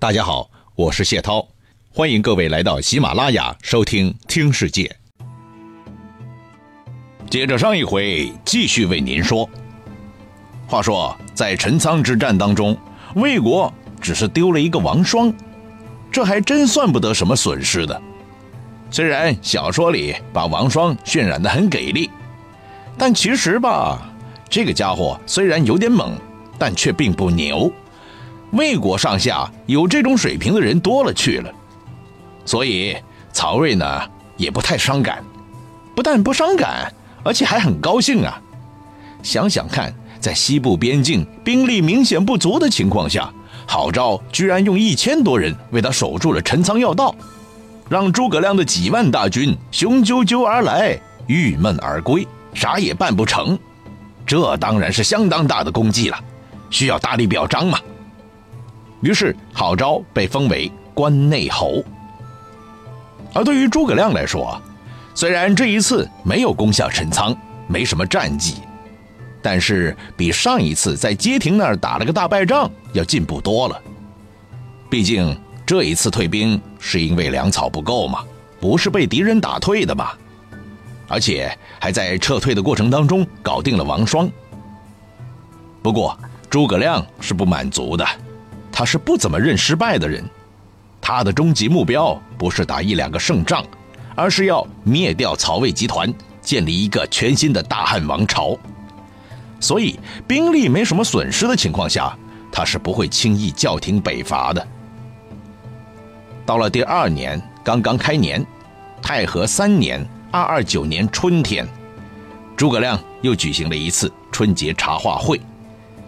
[0.00, 1.46] 大家好，我是谢涛，
[1.92, 4.96] 欢迎各位来到喜马拉雅收听《听世界》。
[7.28, 9.46] 接着上一回，继续为您说。
[10.66, 12.74] 话说，在陈仓之战当中，
[13.14, 15.30] 魏国只是丢了一个王双，
[16.10, 18.00] 这还真算不得什么损失的。
[18.90, 22.10] 虽然小说里把王双渲染的很给力，
[22.96, 24.10] 但其实吧，
[24.48, 26.16] 这个家伙虽然有点猛，
[26.58, 27.70] 但却并不牛。
[28.52, 31.52] 魏国上下有这种水平的人多了去了，
[32.44, 32.96] 所以
[33.32, 33.86] 曹睿呢
[34.36, 35.22] 也不太伤感，
[35.94, 36.92] 不但不伤感，
[37.22, 38.40] 而且还很高兴啊！
[39.22, 43.32] 想想看，在西部边境兵力明显不足的情况下，
[43.66, 47.14] 郝昭居然用一千多人为他守住了陈仓要道，
[47.88, 50.98] 让诸葛亮的几万大军雄赳赳而来，
[51.28, 53.56] 郁闷而归，啥也办不成，
[54.26, 56.18] 这当然是相当大的功绩了，
[56.70, 57.78] 需要大力表彰嘛！
[59.00, 61.82] 于是，郝昭被封为关内侯。
[63.32, 64.60] 而对于诸葛亮来说，
[65.14, 67.34] 虽然这一次没有攻下陈仓，
[67.66, 68.56] 没什么战绩，
[69.40, 73.82] 但是比上一次在街亭那儿打了个大败仗要进步多了。
[74.90, 78.24] 毕竟这一次退兵是因为粮草不够嘛，
[78.60, 80.10] 不是被敌人打退的嘛。
[81.08, 84.30] 而且还在撤退的过程当中搞定了王双。
[85.82, 88.04] 不过诸葛亮是不满足的。
[88.80, 90.24] 他是不怎么认失败的人，
[91.02, 93.62] 他的终极目标不是打一两个胜仗，
[94.14, 98.56] 而是要灭掉曹魏集团，建立一个全新的大汉王朝。
[99.60, 102.16] 所以兵力没什么损失的情况下，
[102.50, 104.66] 他是不会轻易叫停北伐的。
[106.46, 108.42] 到了第二年，刚刚开年，
[109.02, 111.68] 太和三年二二九年春天，
[112.56, 115.38] 诸葛亮又举行了一次春节茶话会，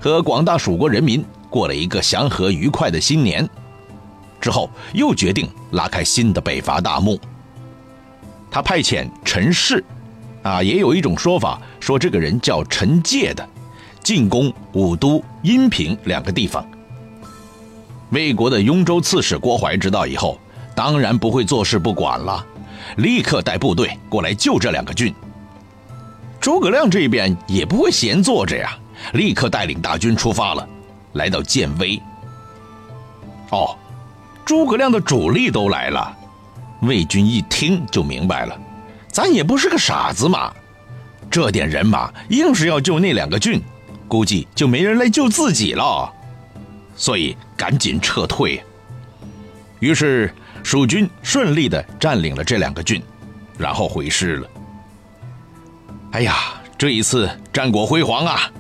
[0.01, 1.23] 和广大蜀国人民。
[1.53, 3.47] 过了一个祥和愉快的新年，
[4.41, 7.21] 之后又决定拉开新的北伐大幕。
[8.51, 9.85] 他派遣陈氏，
[10.43, 13.47] 啊，也有一种说法说这个人叫陈介的，
[14.03, 16.67] 进攻武都、阴平两个地方。
[18.13, 20.39] 魏国的雍州刺史郭淮知道以后，
[20.75, 22.45] 当然不会坐视不管了，
[22.97, 25.15] 立刻带部队过来救这两个郡。
[26.41, 28.77] 诸葛亮这边也不会闲坐着呀，
[29.13, 30.69] 立刻带领大军出发了。
[31.15, 32.01] 来到建威。
[33.51, 33.77] 哦，
[34.45, 36.17] 诸葛亮的主力都来了，
[36.83, 38.59] 魏军一听就明白了，
[39.09, 40.53] 咱也不是个傻子嘛，
[41.31, 43.61] 这点人马硬是要救那两个郡，
[44.09, 46.13] 估计就没人来救自己了，
[46.97, 48.63] 所以赶紧撤退。
[49.81, 53.03] 于是蜀军顺利的占领了这两个郡，
[53.59, 54.49] 然后回师了。
[56.13, 56.35] 哎呀，
[56.79, 58.51] 这一次战果辉煌啊！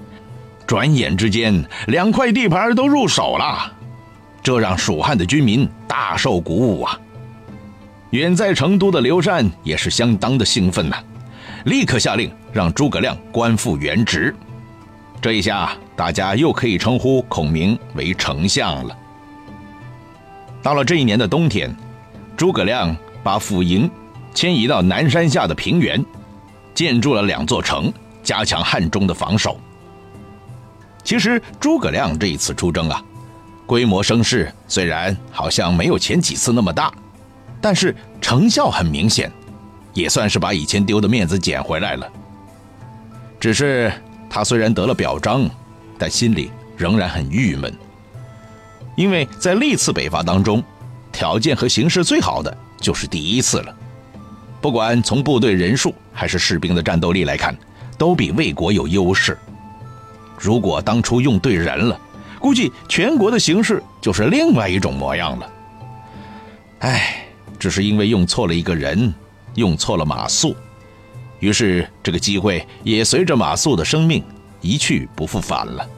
[0.72, 3.70] 转眼之间，两块地盘都入手了，
[4.42, 6.98] 这让蜀汉的军民大受鼓舞啊！
[8.08, 10.96] 远在成都的刘禅也是相当的兴奋呐，
[11.66, 14.34] 立刻下令让诸葛亮官复原职。
[15.20, 18.96] 这一下，大家又可以称呼孔明为丞相了。
[20.62, 21.70] 到了这一年的冬天，
[22.34, 23.90] 诸葛亮把府营
[24.32, 26.02] 迁移到南山下的平原，
[26.74, 29.60] 建筑了两座城，加强汉中的防守。
[31.12, 33.04] 其实诸葛亮这一次出征啊，
[33.66, 36.90] 规模声势虽然好像没有前几次那么大，
[37.60, 39.30] 但是成效很明显，
[39.92, 42.08] 也算是把以前丢的面子捡回来了。
[43.38, 43.92] 只是
[44.30, 45.46] 他虽然得了表彰，
[45.98, 47.70] 但心里仍然很郁闷，
[48.96, 50.64] 因为在历次北伐当中，
[51.12, 53.76] 条件和形势最好的就是第一次了，
[54.62, 57.54] 不管从部队人数还是士兵的战斗力来看，
[57.98, 59.36] 都比魏国有优势。
[60.42, 62.00] 如果当初用对人了，
[62.40, 65.48] 估计全国的形势就是另外一种模样了。
[66.80, 67.24] 唉，
[67.60, 69.14] 只是因为用错了一个人，
[69.54, 70.52] 用错了马谡，
[71.38, 74.20] 于是这个机会也随着马谡的生命
[74.60, 75.88] 一去不复返了，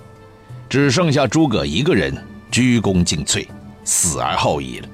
[0.68, 2.14] 只剩下诸葛一个人
[2.50, 3.46] 鞠躬尽瘁，
[3.82, 4.88] 死而后已了。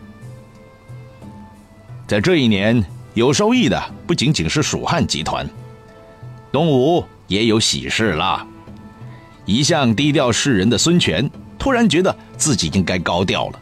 [2.06, 2.84] 在这一年，
[3.14, 5.44] 有收益的不仅仅是蜀汉集团，
[6.52, 8.46] 东吴也有喜事啦。
[9.50, 13.58] 一向低调示人的孙权，突然觉得自己应该高调了。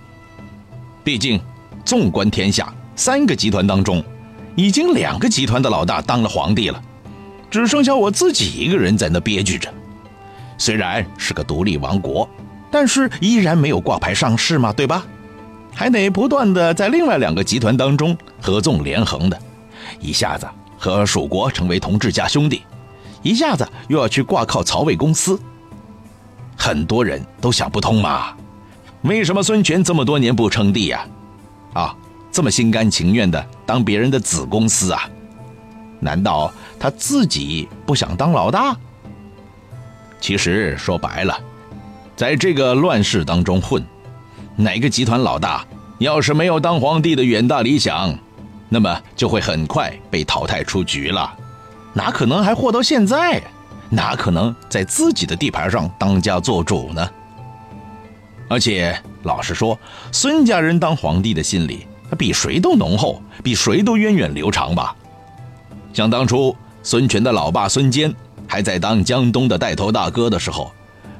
[1.03, 1.41] 毕竟，
[1.83, 4.05] 纵观天下，三个集团当中，
[4.55, 6.79] 已经两个集团的老大当了皇帝了，
[7.51, 9.73] 只剩下我自己一个人在那憋屈着。
[10.59, 12.29] 虽然是个独立王国，
[12.71, 15.07] 但是依然没有挂牌上市嘛，对吧？
[15.75, 19.41] 还得不断的在另外两个集团当中合纵连横的，
[20.01, 20.47] 一下子
[20.77, 22.61] 和蜀国成为同志家兄弟，
[23.23, 25.41] 一下子又要去挂靠曹魏公司。
[26.59, 28.35] 很多人都想不通嘛，
[29.03, 31.07] 为什么孙权这么多年不称帝呀？
[31.73, 31.97] 啊，
[32.33, 35.09] 这么心甘情愿的当别人的子公司啊？
[36.01, 38.77] 难道他自己不想当老大？
[40.21, 41.39] 其实说白了，
[42.17, 43.83] 在这个乱世当中混，
[44.57, 45.65] 哪个集团老大
[45.99, 48.19] 要是没有当皇帝的远大理想，
[48.69, 51.33] 那么就会很快被淘汰出局了，
[51.95, 53.41] 哪可能还活到现在？
[53.91, 57.09] 哪可能在自己的地盘上当家做主呢？
[58.49, 59.79] 而且老实说，
[60.11, 61.87] 孙家人当皇帝的心理
[62.17, 64.97] 比谁都浓厚，比谁都源远流长吧。
[65.93, 68.15] 想当初，孙权的老爸孙坚
[68.47, 70.73] 还在当江东的带头大哥的时候，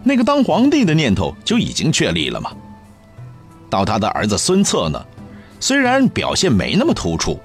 [0.03, 2.53] 那个当皇帝的念头就已经确立了嘛。
[3.69, 5.05] 到他的儿子孙策呢，
[5.61, 7.39] 虽然表现没那么突出，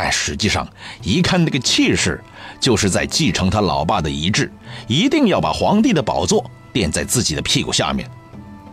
[0.00, 0.64] 但实际上
[1.02, 2.22] 一看那个气势，
[2.60, 4.48] 就是在继承他老爸的遗志，
[4.86, 8.08] 一定要把皇帝的宝座垫在自己的屁股下面。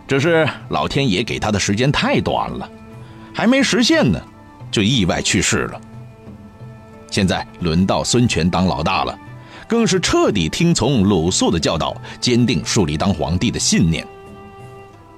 [0.08, 2.70] 只是老天爷给他的时间太短了，
[3.34, 4.22] 还没实现呢，
[4.70, 5.82] 就意外去世了。
[7.10, 9.18] 现在轮到孙权当老大了，
[9.68, 14.06] 更是彻底听从鲁肃的教导，坚定树立当皇帝的信念。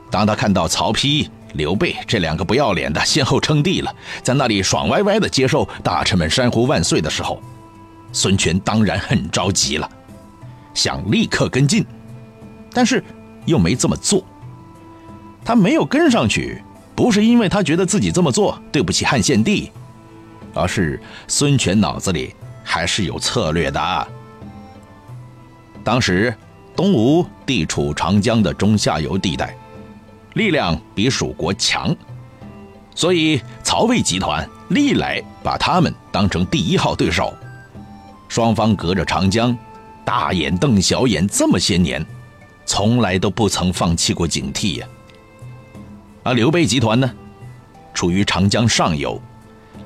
[0.10, 7.42] 当他看到曹丕、刘备这两个不要脸的先后称帝了，在那里爽歪歪的接受大臣们山呼万岁的时候，
[8.12, 9.90] 孙权当然很着急了，
[10.74, 11.86] 想立刻跟进，
[12.72, 13.04] 但是
[13.46, 14.24] 又没这么做。
[15.44, 16.62] 他没有跟上去，
[16.96, 19.72] 不是因为他觉得自己这么做对不起汉献帝。
[20.54, 22.34] 而是孙权脑子里
[22.64, 24.08] 还是有策略的。
[25.84, 26.36] 当时
[26.76, 29.56] 东吴地处长江的中下游地带，
[30.38, 31.94] 力量比蜀国强，
[32.94, 37.34] 所以曹魏集团历来把他们当成第一号对手。
[38.30, 39.58] 双方隔着长江，
[40.06, 42.06] 大眼瞪小眼这么些年，
[42.68, 44.88] 从来都不曾放弃过警惕呀。
[46.22, 47.12] 而刘备集团呢，
[47.94, 49.20] 处于长江上游。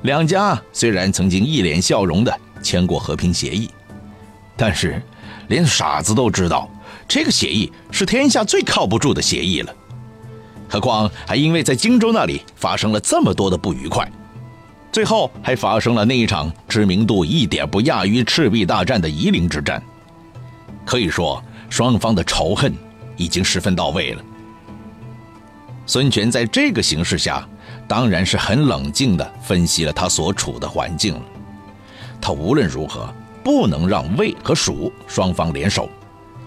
[0.02, 3.70] 两家虽然曾经一脸笑容的签过和平协议，
[4.56, 5.00] 但是
[5.48, 6.68] 连傻子都知道，
[7.08, 9.74] 这个协议是天下最靠不住的协议了。
[10.72, 14.10] 何况还因为在荆州那里发生了这么多的不愉快，
[14.90, 19.82] 最后还发生了那一场知名度一点不亚于赤壁大战的夷陵之战。
[20.86, 22.72] 可以说，双方的仇恨
[23.18, 24.22] 已经十分到位了。
[25.84, 27.46] 孙权在这个形势下。
[27.88, 31.22] 当然是很冷静地分析了他所处的环境了。
[32.22, 33.12] 他无论如何
[33.44, 35.90] 不能让魏和蜀双方联手，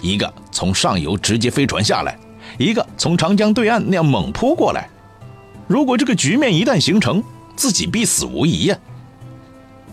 [0.02, 2.18] 一个从上游直接飞船下来，
[2.58, 4.90] 一个从长江对岸那样猛扑过来。
[5.68, 7.24] 如果这个局面一旦形成，
[7.56, 8.78] 自己必死无疑呀。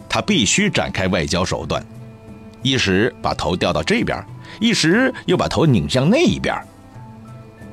[0.08, 1.84] 他必须展开外交手段，
[2.62, 4.24] 一时把头调到这边，
[4.60, 6.54] 一时又把头拧向那一边。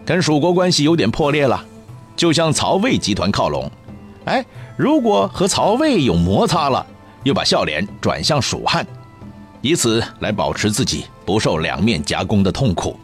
[0.06, 1.66] 跟蜀国关系有点破裂了。
[2.16, 3.72] 就向曹魏集团靠拢，
[4.26, 4.46] 哎，
[4.76, 6.86] 如果和曹魏有摩擦了，
[7.24, 8.86] 又把笑脸转向蜀汉，
[9.62, 13.00] 以此来保持自己不受两面夹攻的痛苦，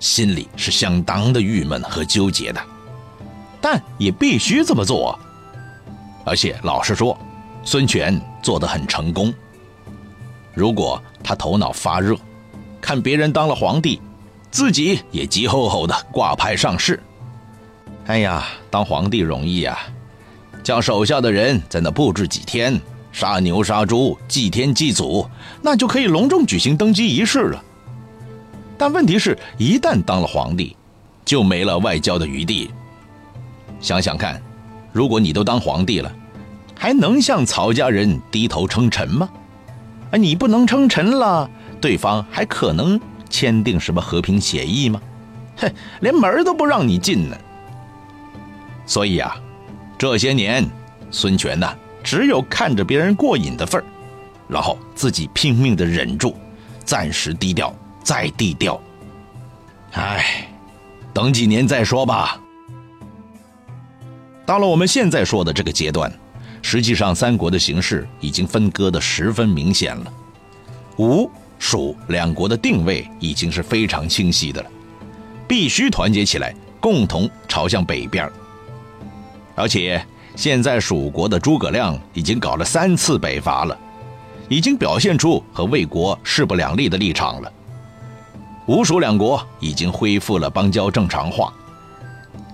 [0.00, 2.60] 心里是相当的郁闷和纠结的，
[3.60, 5.18] 但也必须这么做。
[6.24, 7.18] 而且老实说，
[7.64, 9.32] 孙权做得很成功。
[10.54, 12.16] 如果他头脑发热，
[12.80, 14.00] 看别人当了皇帝，
[14.50, 17.02] 自己也急吼吼的挂牌上市。
[18.06, 19.78] 哎呀，当皇帝容易呀，
[20.62, 22.80] 叫手下的人在那布置几天，
[23.12, 25.28] 杀牛杀猪，祭天祭祖，
[25.62, 27.64] 那就可以隆重举行登基仪式了。
[28.78, 30.76] 但问题是，一旦当了皇帝，
[31.24, 32.70] 就没了外交的余地。
[33.80, 34.40] 想想看，
[34.92, 36.10] 如果你都当皇帝了，
[36.76, 39.28] 还能向曹家人低头称臣吗？
[40.12, 45.00] 啊，你不能称臣了，对方还可能签订什么和平协议吗？
[45.56, 45.70] 哼，
[46.00, 47.36] 连门都不让你进呢。
[48.86, 49.36] 所以啊，
[49.98, 50.64] 这些年，
[51.10, 51.68] 孙权呢，
[52.02, 53.84] 只有看着别人过瘾的份儿，
[54.48, 56.36] 然后自己拼命的忍住，
[56.84, 58.80] 暂时低调，再低调。
[59.92, 60.48] 唉，
[61.12, 62.40] 等几年再说吧。
[64.44, 66.12] 到了我们现在说的这个阶段，
[66.62, 70.12] 实际上三国的形势已经分割的十分明显了，
[70.96, 74.70] 吴、蜀两国的定位已经是非常清晰的了，
[75.46, 78.30] 必须团结起来，共同朝向北边。
[79.54, 80.02] 而且
[80.36, 83.76] 现在蜀国的诸葛亮已经搞了三次北伐了，
[84.48, 87.52] 已经表现出和魏国势不两立的立场了。
[88.68, 91.50] 吴蜀两国已经恢复了邦交正常化，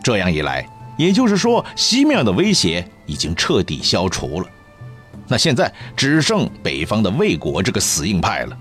[0.01, 0.65] 这样一来，
[0.97, 4.47] 也就是说西面的威胁已经彻底消除了。
[5.27, 8.57] 那现在只剩北方的魏国这个死硬派了。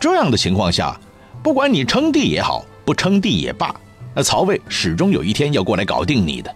[0.00, 0.98] 这样的情况下，
[1.40, 3.72] 不管你称帝也好，不称帝也罢，
[4.12, 6.52] 那曹魏始终有一天要过来搞定你的。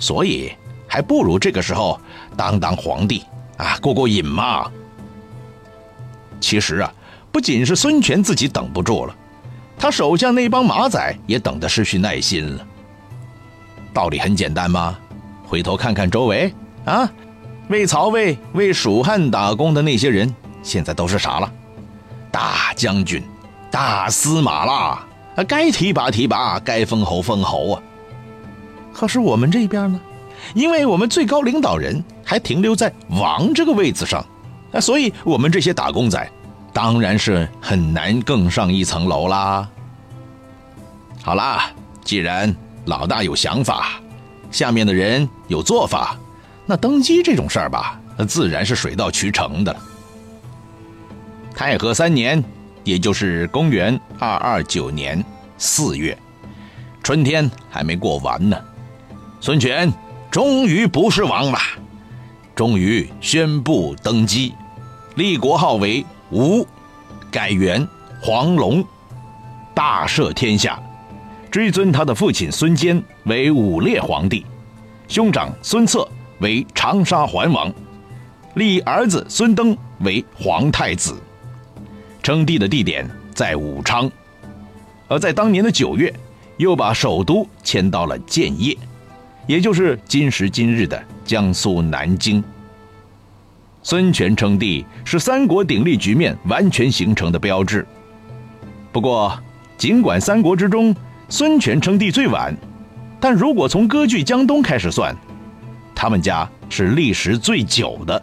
[0.00, 0.52] 所以，
[0.88, 2.00] 还不如这个时候
[2.36, 3.22] 当当皇帝
[3.58, 4.68] 啊，过过瘾嘛。
[6.40, 6.92] 其实啊，
[7.36, 9.14] 不仅是孙权自己等不住了，
[9.78, 12.66] 他手下那帮马仔也等得失去耐心了。
[13.92, 14.96] 道理很简单嘛，
[15.44, 16.50] 回头看看周围
[16.86, 17.06] 啊。
[17.68, 21.52] 为曹魏、为蜀汉打工的那些人，现在都是啥了？
[22.30, 23.22] 大将军、
[23.70, 25.06] 大司马啦！
[25.46, 27.82] 该提拔提拔，该封侯封侯啊！
[28.94, 30.00] 可是我们这边呢？
[30.54, 34.24] 因为我们最高领导人还停留在王这个位子上，
[34.72, 36.26] 啊，所以我们这些打工仔，
[36.76, 39.66] 当然是很难更上一层楼啦。
[41.22, 41.70] 好啦，
[42.04, 42.54] 既然
[42.84, 43.98] 老大有想法，
[44.50, 46.14] 下面的人有做法。
[46.66, 49.80] 那登基这种事儿吧，那自然是水到渠成的了。
[51.54, 52.44] 太和三年，
[52.84, 55.24] 也就是公元二二九年
[55.56, 56.14] 四月，
[57.02, 58.62] 春天还没过完呢，
[59.40, 59.90] 孙权
[60.30, 61.58] 终于不是王了，
[62.54, 64.54] 终于宣布登基，
[65.14, 66.66] 立国号为吴，
[67.30, 67.86] 改元
[68.20, 68.84] 黄龙，
[69.74, 70.80] 大赦天下，
[71.50, 74.44] 追尊他的父亲孙坚为武烈皇帝，
[75.08, 76.08] 兄长孙策。
[76.40, 77.72] 为长沙桓王，
[78.56, 81.16] 立儿子孙登为皇太子，
[82.22, 84.10] 称帝的地点在武昌，
[85.08, 86.12] 而在当年的九月，
[86.58, 88.76] 又把首都迁到了建业，
[89.46, 92.44] 也就是今时今日的江苏南京。
[93.88, 97.86] 孙权称帝是三国鼎立局面完全形成的标志。
[98.90, 99.40] 不过，
[99.78, 100.92] 尽管三国之中
[101.28, 102.52] 孙权称帝最晚，
[103.20, 105.16] 但如果从割据江东开始算。
[105.94, 108.20] 他们家是历时最久的，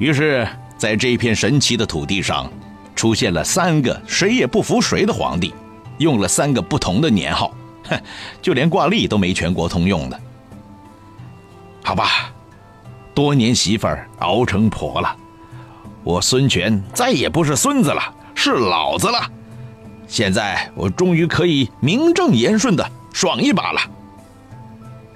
[0.00, 0.44] 于是，
[0.76, 2.50] 在这一片神奇的土地上，
[2.96, 5.54] 出现了三个谁也不服谁的皇帝，
[5.98, 7.96] 用了三个不同的年号，哼，
[8.42, 10.20] 就连挂历都没全国通用的。
[11.84, 12.31] 好吧，
[13.14, 15.16] 多年媳妇儿熬成婆了，
[16.02, 18.02] 我孙权再也不是孙子了，
[18.34, 19.18] 是老子了。
[20.06, 23.80] 现在我终于可以名正言顺的爽一把了。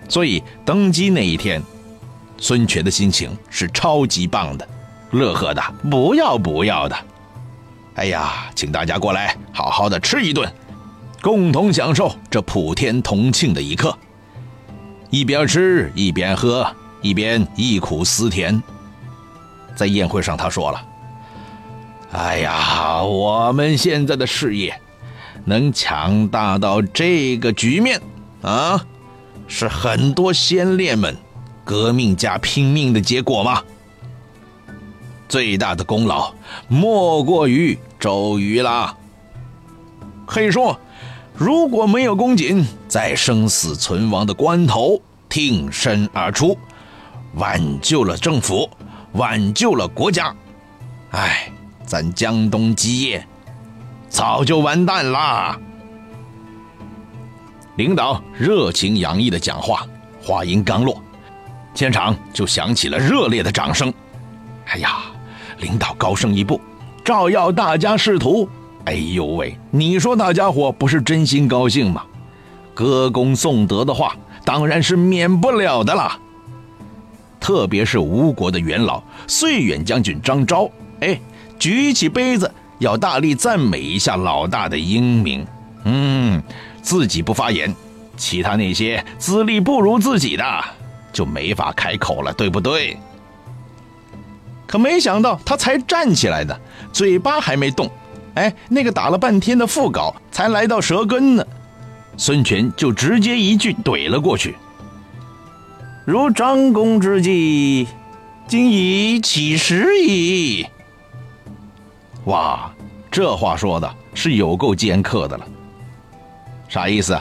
[0.08, 1.62] 所以登基那一天，
[2.38, 4.68] 孙权的心情是超级棒的，
[5.10, 6.96] 乐呵的不要不要的。
[7.94, 10.50] 哎呀，请大家过来好好的吃一顿，
[11.22, 13.96] 共同享受这普天同庆的一刻。
[15.08, 16.70] 一边吃一边喝，
[17.06, 18.62] 一边忆苦思甜。
[19.76, 20.82] 在宴会上，他说了
[22.12, 24.80] ：“哎呀，我们现在的事业
[25.44, 28.00] 能强大到这个局面
[28.42, 28.84] 啊！”
[29.48, 31.16] 是很多先烈们
[31.64, 33.62] 革命家拼命的结果吗？
[35.28, 36.32] 最大的功劳
[36.68, 38.96] 莫过于周瑜啦。
[40.26, 40.80] 可以说，
[41.34, 46.58] 如果没有公瑾在生死存亡的关头挺身而出，
[47.36, 48.68] 挽救了政府，
[49.12, 50.34] 挽救了国家，
[51.10, 51.50] 哎，
[51.84, 53.26] 咱江东基业
[54.08, 55.58] 早就完蛋啦。
[57.76, 59.86] 领导热情洋溢的讲话，
[60.22, 61.02] 话音刚落，
[61.74, 63.92] 现场就响起了热烈的掌声。
[64.68, 65.02] 哎呀，
[65.58, 66.58] 领导高升一步，
[67.04, 68.48] 照耀大家仕途。
[68.86, 72.02] 哎呦喂，你说大家伙不是真心高兴吗？
[72.72, 76.18] 歌功颂德的话当然是免不了的啦。
[77.46, 81.16] 特别是吴国的元老岁远将军张昭，哎，
[81.60, 85.46] 举起杯子要大力赞美一下老大的英明。
[85.84, 86.42] 嗯。
[86.82, 87.72] 自己不发言，
[88.16, 90.44] 其他那些资历不如自己的
[91.12, 92.96] 就没法开口了，对不对？
[94.66, 96.60] 可没想到他才站起来的，
[96.92, 97.88] 嘴巴还没动，
[98.34, 101.46] 哎，那个打了半天的副稿才来到舌根呢，
[102.16, 104.56] 孙权就直接一句怼了过去
[106.06, 107.88] ：“如张公之计，
[108.46, 110.64] 今已起时矣。”
[112.26, 112.70] 哇，
[113.10, 115.44] 这话说的是有够尖刻的了。
[116.68, 117.18] 啥意思？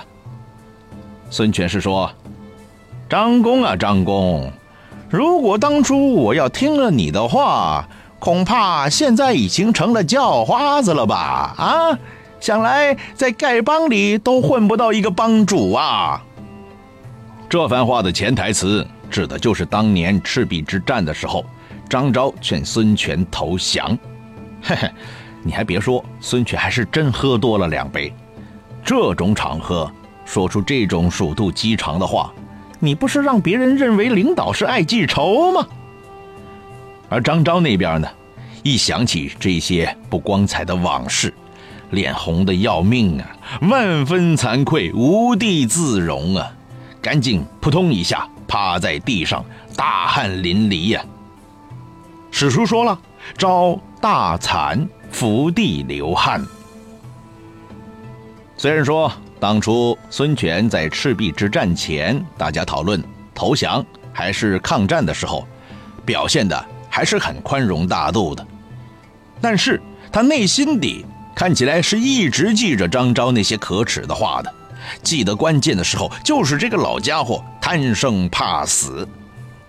[1.32, 2.12] 孙权是说
[3.10, 4.52] ：“张公啊，张公，
[5.10, 7.90] 如果当初我要听了你的话，
[8.20, 11.56] 恐怕现在已经成了叫花子了吧？
[11.58, 11.98] 啊，
[12.40, 16.22] 想来在丐帮里都混不到一个帮主啊！”
[17.56, 21.46] 这番话的潜台词指的就是当年赤壁之战的时候，
[21.90, 23.98] 张昭劝孙权投降。
[24.62, 24.92] 嘿嘿，
[25.42, 28.14] 你还别说，孙权还是真喝多了两杯。
[28.84, 29.90] 这种场合
[30.26, 32.34] 说出这种鼠肚鸡肠的话，
[32.78, 35.66] 你不是让别人认为领导是爱记仇吗？
[37.08, 38.08] 而张昭那边呢，
[38.64, 41.34] 一想起这些不光彩的往事，
[41.92, 43.32] 脸红的要命啊，
[43.62, 46.52] 万分惭愧，无地自容啊，
[47.06, 49.46] 赶紧扑通一下趴在地上，
[49.76, 51.06] 大汗淋漓呀。
[52.32, 53.00] 史书说了，
[53.38, 56.44] 招大惭，伏地流汗。
[58.58, 63.00] 虽然说当初孙权在赤壁之战前，大家讨论
[63.36, 65.48] 投降还是抗战的时候，
[66.08, 68.44] 表现的还是很宽容大度的，
[69.40, 69.80] 但是
[70.12, 74.52] 他内心底看起来是一直记着张昭那些可耻的话的，
[75.04, 79.08] 记得关键的时候就是这个老家伙贪生怕死，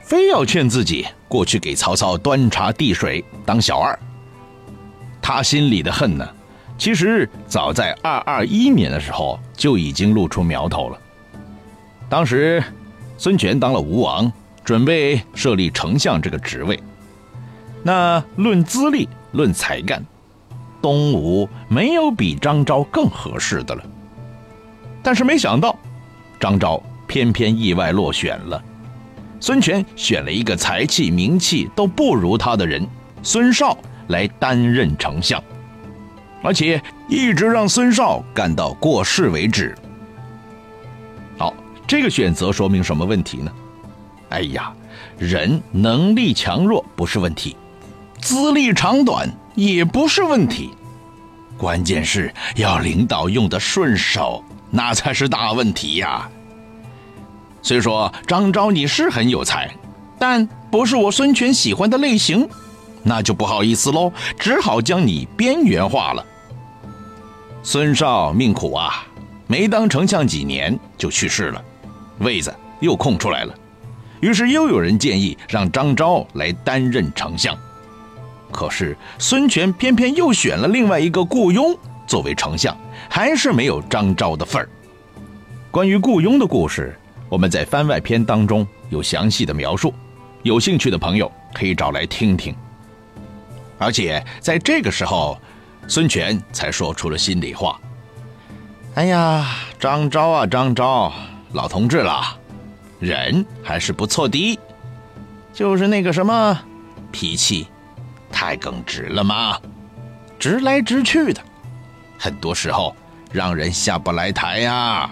[0.01, 3.99] 非要劝自己过去给曹操端茶递水当小二，
[5.21, 6.29] 他心里的恨呢？
[6.79, 10.99] 其实早在二二一年的时候就已经露出苗头了。
[12.09, 12.63] 当时，
[13.17, 14.31] 孙权当了吴王，
[14.63, 16.79] 准备设立丞相这个职位。
[17.83, 20.05] 那论资历、论才干，
[20.83, 23.83] 东吴没有比张昭更合适的了。
[25.07, 25.79] 但是没想到，
[26.41, 28.61] 张昭偏偏意外落选了。
[29.39, 32.85] 孙权选了一个才气、名气都不如他的人
[33.23, 35.41] 孙绍来担任丞相。
[36.43, 39.77] 而且一直让孙绍干到过世为止。
[41.39, 41.55] 好，
[41.87, 43.53] 这个选择说明什么问题呢？
[44.31, 44.73] 哎呀，
[45.21, 47.57] 人能力强弱不是问题，
[48.21, 50.71] 资历长短也不是问题，
[51.57, 54.43] 关键是要领导用得顺手，
[54.77, 56.29] 那才是大问题呀。
[57.63, 59.75] 虽说张昭你是很有才，
[60.19, 62.47] 但不是我孙权喜欢的类型，
[63.03, 66.23] 那就不好意思喽，只好将你边缘化了。
[67.63, 69.07] 孙少命苦啊，
[69.47, 71.65] 没当丞相几年就去世了，
[72.19, 73.55] 位子又空出来了。
[74.21, 77.57] 于是又有人建议让张昭来担任丞相，
[78.53, 81.75] 可是孙权偏偏又选了另外一个雇佣
[82.07, 82.77] 作为丞相，
[83.09, 84.69] 还是没有张昭的份儿。
[85.71, 86.97] 关于雇佣的故事，
[87.29, 89.93] 我们在番外篇当中有详细的描述，
[90.43, 92.55] 有兴趣的朋友可以找来听听。
[93.79, 95.37] 而且在这个时候。
[95.89, 97.81] 孙权才说出了心里话
[98.97, 99.47] ：“哎呀，
[99.79, 101.13] 张昭啊，张昭，
[101.53, 102.37] 老同志了，
[102.99, 104.59] 人还是不错的，
[105.53, 106.59] 就是那个什么，
[107.13, 107.69] 脾气
[108.33, 109.61] 太耿直了嘛，
[110.41, 111.41] 直来直去的，
[112.19, 112.95] 很多时候
[113.33, 115.11] 让人下不来台呀。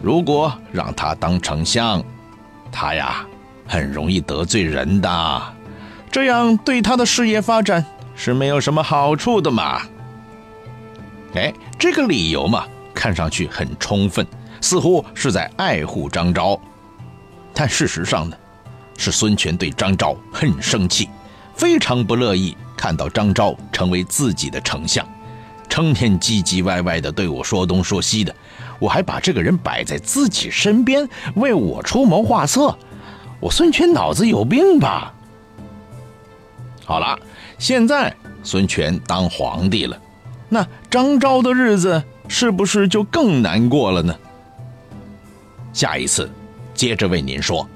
[0.00, 2.02] 如果让他当丞相，
[2.70, 3.26] 他呀
[3.66, 5.42] 很容易得罪人的，
[6.10, 7.84] 这样对他的事业发展。”
[8.20, 9.80] 是没有什么好处的嘛？
[11.36, 14.26] 哎，这个理由嘛，看上去很充分，
[14.60, 16.60] 似乎是在爱护张昭。
[17.54, 18.36] 但事实上呢，
[18.96, 21.08] 是孙权对张昭很生气，
[21.54, 25.06] 非常不乐意看到张昭成为自己的丞相，
[25.68, 28.34] 成天唧唧歪歪的对我说东说西的，
[28.78, 32.76] 我还把这个人摆在自己身边为我出谋划策，
[33.40, 35.12] 我孙权脑子有病吧？
[36.84, 37.18] 好了。
[37.58, 40.00] 现在孙权当皇帝了，
[40.48, 44.14] 那张昭的日子是不是就更难过了呢？
[45.72, 46.30] 下一次
[46.74, 47.68] 接着为您说。